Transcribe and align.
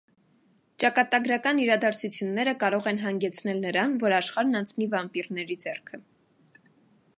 Ճակատագրական 0.83 1.59
իրադարձությունները 1.65 2.55
կարող 2.63 2.89
են 2.93 3.01
հանգեցնել 3.05 3.61
նրան, 3.67 3.95
որ 4.07 4.15
աշխարհն 4.23 4.61
անցնի 4.61 4.91
վամպիրների 4.95 5.59
ձեռքը։ 5.67 6.01